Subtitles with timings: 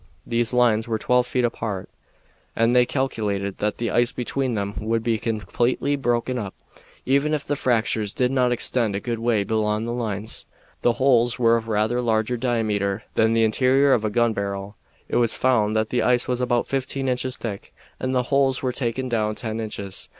[0.25, 1.87] These lines were twelve feet apart,
[2.55, 6.55] and they calculated that the ice between them would be completely broken up,
[7.05, 10.47] even if the fractures did not extend a good way beyond the lines.
[10.81, 14.75] The holes were of rather larger diameter than the interior of a gun barrel.
[15.07, 18.71] It was found that the ice was about fifteen inches thick, and the holes were
[18.71, 20.09] taken down ten inches.